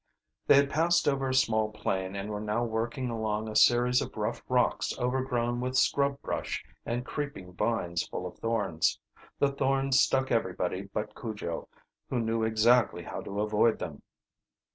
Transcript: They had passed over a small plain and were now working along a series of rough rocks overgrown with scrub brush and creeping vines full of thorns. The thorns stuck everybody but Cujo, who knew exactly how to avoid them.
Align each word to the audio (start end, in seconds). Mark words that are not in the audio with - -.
They 0.47 0.55
had 0.55 0.71
passed 0.71 1.07
over 1.07 1.29
a 1.29 1.33
small 1.35 1.69
plain 1.69 2.15
and 2.15 2.31
were 2.31 2.39
now 2.41 2.63
working 2.63 3.11
along 3.11 3.47
a 3.47 3.55
series 3.55 4.01
of 4.01 4.17
rough 4.17 4.41
rocks 4.49 4.97
overgrown 4.97 5.61
with 5.61 5.77
scrub 5.77 6.19
brush 6.23 6.65
and 6.87 7.05
creeping 7.05 7.53
vines 7.53 8.07
full 8.07 8.25
of 8.25 8.39
thorns. 8.39 8.99
The 9.37 9.51
thorns 9.51 9.99
stuck 9.99 10.31
everybody 10.31 10.89
but 10.91 11.13
Cujo, 11.15 11.67
who 12.09 12.19
knew 12.19 12.41
exactly 12.43 13.03
how 13.03 13.21
to 13.21 13.41
avoid 13.41 13.77
them. 13.77 14.01